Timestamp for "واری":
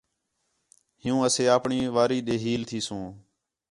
1.95-2.19